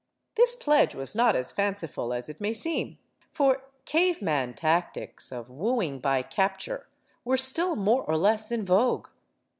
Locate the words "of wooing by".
5.31-6.23